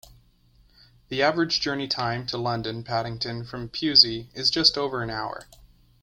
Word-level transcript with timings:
The 1.09 1.21
average 1.21 1.59
journey 1.61 1.87
time 1.87 2.25
to 2.25 2.37
London 2.39 2.83
Paddington 2.83 3.45
from 3.45 3.69
Pewsey 3.69 4.29
is 4.33 4.49
just 4.49 4.75
over 4.75 5.03
an 5.03 5.11
hour. 5.11 5.45